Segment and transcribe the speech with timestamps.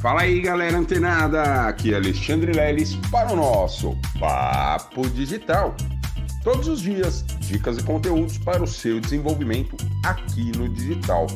[0.00, 1.66] Fala aí, galera antenada!
[1.66, 5.74] Aqui é Alexandre Leles para o nosso Papo Digital.
[6.44, 11.26] Todos os dias, dicas e conteúdos para o seu desenvolvimento aqui no digital.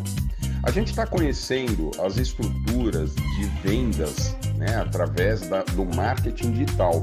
[0.63, 7.03] A gente está conhecendo as estruturas de vendas né, através da, do marketing digital.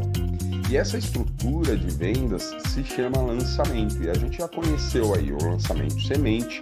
[0.70, 4.02] E essa estrutura de vendas se chama lançamento.
[4.02, 6.62] E a gente já conheceu aí o lançamento semente,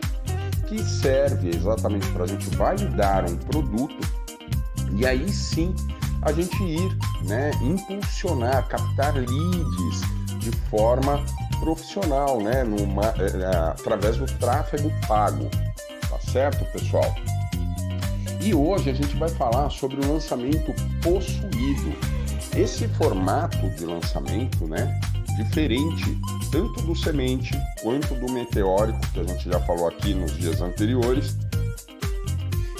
[0.67, 4.16] que serve exatamente para a gente validar um produto
[4.95, 5.73] e aí sim
[6.21, 10.01] a gente ir, né, impulsionar, captar leads
[10.39, 11.23] de forma
[11.59, 15.49] profissional, né, numa, é, através do tráfego pago,
[16.09, 17.15] tá certo, pessoal?
[18.41, 21.93] E hoje a gente vai falar sobre o lançamento possuído.
[22.55, 24.99] Esse formato de lançamento, né,
[25.37, 26.17] diferente
[26.51, 27.51] tanto do semente
[27.81, 31.37] quanto do meteórico, que a gente já falou aqui nos dias anteriores,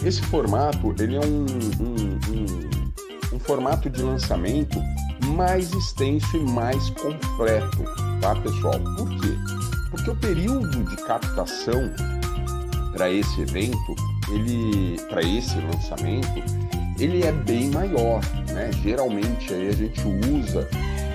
[0.03, 1.45] esse formato ele é um,
[1.79, 4.81] um, um, um formato de lançamento
[5.35, 7.83] mais extenso e mais completo,
[8.21, 8.79] tá, pessoal?
[8.79, 9.35] Por quê?
[9.91, 11.91] Porque o período de captação
[12.93, 13.95] para esse evento,
[14.29, 16.43] ele, para esse lançamento,
[16.99, 18.21] ele é bem maior,
[18.51, 18.71] né?
[18.81, 20.67] Geralmente aí a gente usa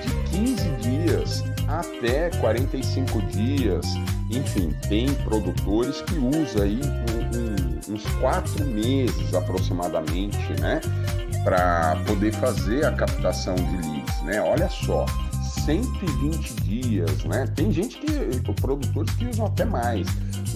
[0.02, 3.86] de 15 dias até 45 dias,
[4.36, 10.80] enfim, tem produtores que usam aí um, um uns quatro meses aproximadamente, né?
[11.44, 14.40] Para poder fazer a captação de leads, né?
[14.40, 15.06] Olha só,
[15.64, 17.46] 120 dias, né?
[17.54, 20.06] Tem gente que, produtores que usam até mais,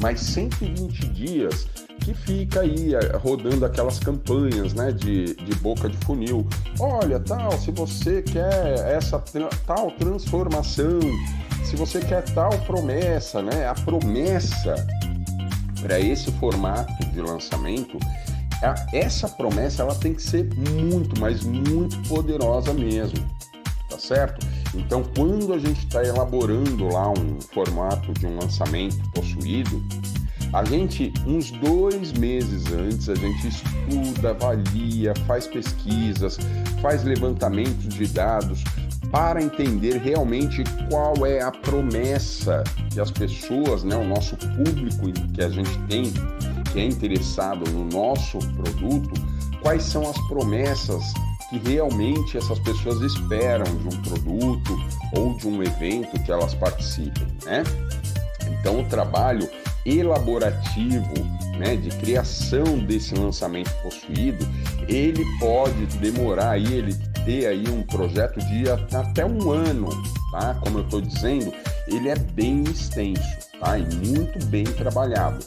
[0.00, 1.66] mas 120 dias
[2.00, 6.46] que fica aí eh, rodando aquelas campanhas, né, de, de boca de funil.
[6.78, 9.18] Olha, tal, se você quer essa
[9.66, 11.00] tal transformação,
[11.66, 14.86] se você quer tal promessa, né, a promessa
[15.82, 17.98] para esse formato de lançamento,
[18.92, 23.18] essa promessa ela tem que ser muito, mas muito poderosa mesmo,
[23.90, 24.46] tá certo?
[24.74, 29.82] Então, quando a gente está elaborando lá um formato de um lançamento possuído,
[30.52, 36.38] a gente, uns dois meses antes, a gente estuda, avalia, faz pesquisas,
[36.80, 38.62] faz levantamentos de dados,
[39.16, 45.42] para entender realmente qual é a promessa que as pessoas, né, o nosso público que
[45.42, 46.12] a gente tem,
[46.70, 49.14] que é interessado no nosso produto,
[49.62, 51.02] quais são as promessas
[51.48, 54.78] que realmente essas pessoas esperam de um produto
[55.14, 57.64] ou de um evento que elas participem, né?
[58.60, 59.48] Então o trabalho
[59.86, 61.14] elaborativo,
[61.58, 64.46] né, de criação desse lançamento possuído,
[64.86, 66.94] ele pode demorar aí, ele
[67.26, 69.88] ter aí um projeto de até um ano,
[70.30, 70.56] tá?
[70.62, 71.52] Como eu estou dizendo,
[71.88, 73.22] ele é bem extenso,
[73.60, 73.76] tá?
[73.76, 75.44] E muito bem trabalhado.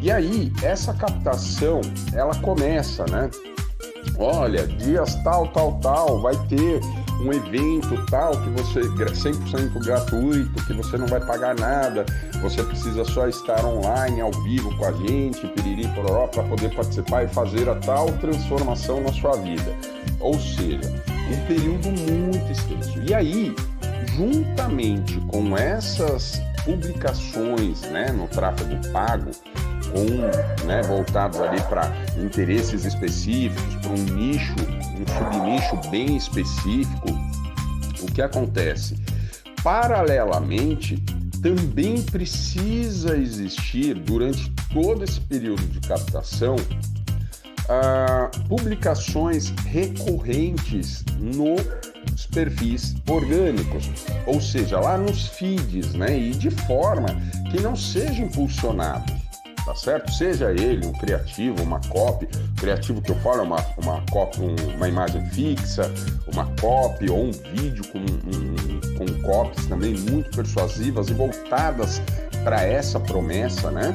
[0.00, 1.80] E aí, essa captação,
[2.14, 3.28] ela começa, né?
[4.16, 6.80] Olha, dias tal, tal, tal, vai ter
[7.20, 12.06] um evento tal que você 100% gratuito, que você não vai pagar nada,
[12.40, 17.24] você precisa só estar online, ao vivo com a gente, piriri pororó, para poder participar
[17.24, 19.74] e fazer a tal transformação na sua vida.
[20.20, 20.80] Ou seja,
[21.30, 23.00] um período muito extenso.
[23.02, 23.54] E aí,
[24.16, 29.30] juntamente com essas publicações né, no tráfego pago,
[29.92, 34.54] com, né, voltados ali para interesses específicos, para um nicho,
[34.98, 37.08] um subnicho bem específico,
[38.02, 38.96] o que acontece?
[39.62, 41.02] Paralelamente,
[41.42, 46.56] também precisa existir durante todo esse período de captação
[48.48, 53.90] publicações recorrentes nos perfis orgânicos,
[54.26, 56.16] ou seja, lá nos feeds, né?
[56.18, 57.08] E de forma
[57.50, 59.12] que não seja impulsionado,
[59.64, 60.12] tá certo?
[60.12, 62.26] Seja ele um criativo, uma copy,
[62.56, 64.40] criativo que eu falo uma, uma copy,
[64.74, 65.92] uma imagem fixa,
[66.32, 72.00] uma copy ou um vídeo com, um, com copies também muito persuasivas e voltadas
[72.44, 73.94] para essa promessa, né?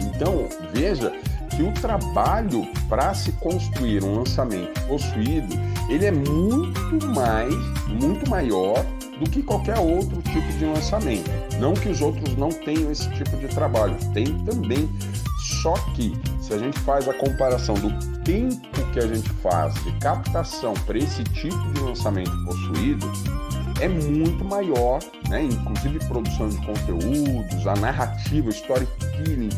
[0.00, 1.12] Então, veja
[1.56, 5.56] que o trabalho para se construir um lançamento possuído,
[5.88, 7.54] ele é muito mais,
[7.88, 8.84] muito maior
[9.18, 11.30] do que qualquer outro tipo de lançamento.
[11.58, 14.88] Não que os outros não tenham esse tipo de trabalho, tem também.
[15.62, 17.90] Só que se a gente faz a comparação do
[18.22, 18.60] tempo
[18.92, 23.10] que a gente faz de captação para esse tipo de lançamento possuído,
[23.80, 25.44] é muito maior, né?
[25.44, 29.50] inclusive produção de conteúdos, a narrativa, storytelling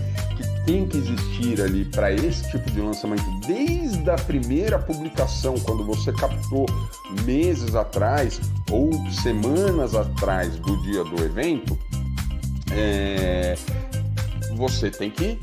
[0.69, 6.13] tem que existir ali para esse tipo de lançamento, desde a primeira publicação, quando você
[6.13, 6.67] captou
[7.25, 8.39] meses atrás
[8.71, 11.79] ou semanas atrás do dia do evento,
[12.71, 13.57] é...
[14.57, 15.39] você tem que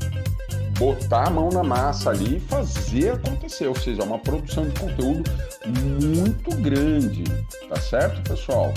[0.78, 5.28] botar a mão na massa ali e fazer acontecer, ou seja, uma produção de conteúdo
[6.14, 7.24] muito grande,
[7.68, 8.72] tá certo, pessoal?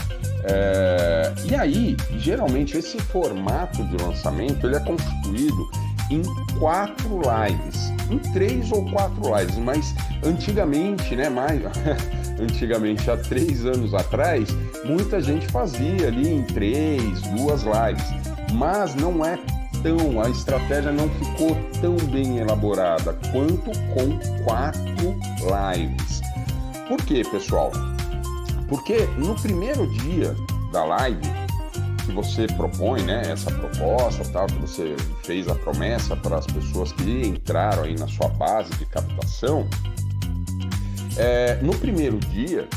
[0.46, 1.32] É...
[1.46, 5.70] E aí, geralmente esse formato de lançamento ele é constituído
[6.10, 6.24] em
[6.58, 11.62] quatro lives, em três ou quatro lives, mas antigamente, né, mais
[12.40, 14.50] antigamente há três anos atrás,
[14.86, 18.06] muita gente fazia ali em três, duas lives,
[18.54, 19.38] mas não é
[19.84, 26.22] tão, a estratégia não ficou tão bem elaborada quanto com quatro lives.
[26.88, 27.72] Por quê, pessoal?
[28.68, 30.36] Porque no primeiro dia
[30.72, 31.49] da live
[32.10, 36.92] que você propõe, né, essa proposta, tal, que você fez a promessa para as pessoas
[36.92, 39.68] que entraram aí na sua base de captação,
[41.18, 42.68] é, no primeiro dia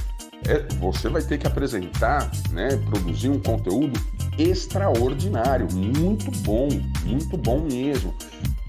[0.46, 3.99] é, você vai ter que apresentar, né, produzir um conteúdo
[4.38, 6.69] extraordinário, muito bom,
[7.05, 8.14] muito bom mesmo.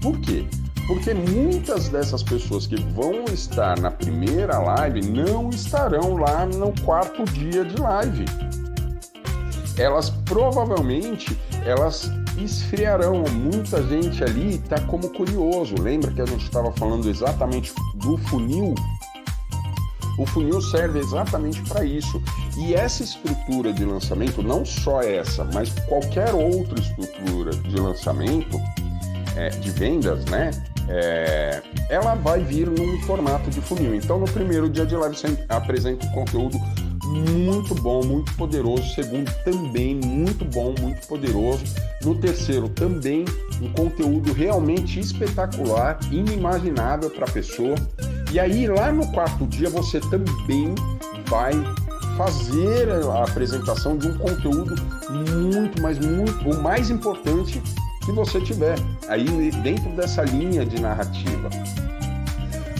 [0.00, 0.46] Por quê?
[0.86, 7.24] Porque muitas dessas pessoas que vão estar na primeira live não estarão lá no quarto
[7.24, 8.24] dia de live.
[9.76, 13.24] Elas provavelmente elas esfriarão.
[13.24, 15.74] Muita gente ali está como curioso.
[15.80, 18.74] Lembra que a gente estava falando exatamente do funil
[20.16, 22.22] o funil serve exatamente para isso.
[22.56, 28.60] E essa estrutura de lançamento, não só essa, mas qualquer outra estrutura de lançamento,
[29.36, 30.50] é, de vendas, né?
[30.86, 33.94] É, ela vai vir num formato de funil.
[33.94, 36.58] Então, no primeiro dia de live, você apresenta um conteúdo
[37.06, 38.94] muito bom, muito poderoso.
[38.94, 41.64] Segundo, também muito bom, muito poderoso.
[42.02, 43.24] No terceiro, também
[43.60, 47.74] um conteúdo realmente espetacular, inimaginável para a pessoa.
[48.32, 50.74] E aí, lá no quarto dia, você também
[51.28, 51.52] vai
[52.16, 54.74] fazer a apresentação de um conteúdo
[55.10, 57.60] muito, mas muito, o mais importante
[58.04, 58.76] que você tiver
[59.08, 61.48] aí dentro dessa linha de narrativa.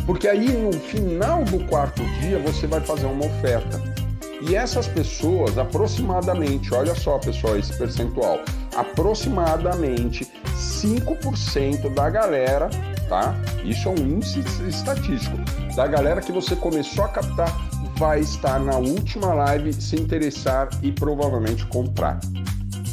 [0.07, 4.04] Porque aí no final do quarto dia você vai fazer uma oferta.
[4.41, 8.41] E essas pessoas, aproximadamente, olha só pessoal, esse percentual,
[8.75, 12.69] aproximadamente 5% da galera
[13.09, 13.35] tá?
[13.65, 15.37] Isso é um índice estatístico.
[15.75, 17.51] Da galera que você começou a captar,
[17.97, 22.19] vai estar na última live, se interessar e provavelmente comprar.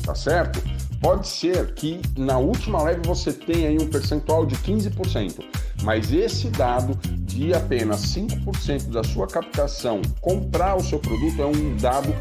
[0.05, 0.61] Tá certo?
[0.99, 5.43] Pode ser que na última live você tenha aí um percentual de 15%,
[5.83, 6.97] mas esse dado
[7.33, 12.13] de apenas 5% da sua captação comprar o seu produto é um dado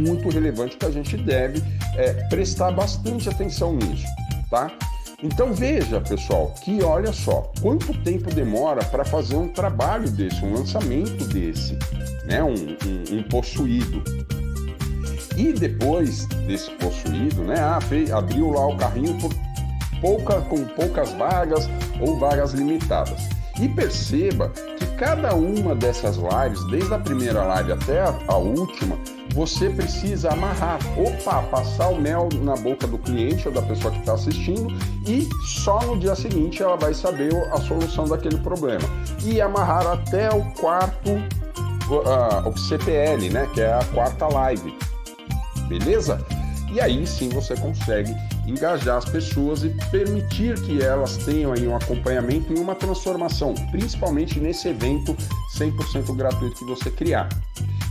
[0.00, 1.62] muito relevante que a gente deve
[1.96, 4.06] é, prestar bastante atenção nisso,
[4.50, 4.70] tá?
[5.22, 10.54] Então veja, pessoal, que olha só, quanto tempo demora para fazer um trabalho desse, um
[10.54, 11.76] lançamento desse,
[12.24, 12.42] né?
[12.42, 14.02] Um, um, um possuído.
[15.36, 17.56] E depois desse possuído, né?
[17.58, 17.80] Ah,
[18.16, 19.32] abriu lá o carrinho por
[20.00, 21.68] pouca, com poucas vagas
[22.00, 23.37] ou vagas limitadas.
[23.60, 28.96] E perceba que cada uma dessas lives, desde a primeira live até a última,
[29.34, 30.78] você precisa amarrar.
[30.96, 34.74] Opa, passar o mel na boca do cliente ou da pessoa que está assistindo
[35.06, 38.88] e só no dia seguinte ela vai saber a solução daquele problema.
[39.24, 44.72] E amarrar até o quarto, uh, o CPL, né, que é a quarta live.
[45.68, 46.24] Beleza?
[46.72, 48.14] E aí sim você consegue
[48.46, 54.38] engajar as pessoas e permitir que elas tenham aí um acompanhamento e uma transformação, principalmente
[54.38, 55.16] nesse evento
[55.56, 57.28] 100% gratuito que você criar.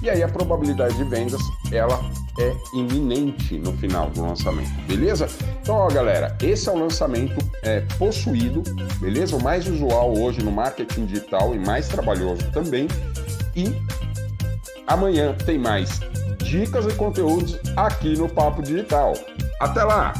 [0.02, 1.42] E aí a probabilidade de vendas,
[1.72, 2.00] ela
[2.40, 5.28] é iminente no final do lançamento, beleza?
[5.62, 8.62] Então, ó, galera, esse é o lançamento é, possuído,
[9.00, 9.36] beleza?
[9.36, 12.88] O mais usual hoje no marketing digital e mais trabalhoso também.
[13.56, 13.76] E
[14.86, 16.00] amanhã tem mais
[16.48, 19.14] dicas e conteúdos aqui no Papo Digital.
[19.60, 20.14] Até lá!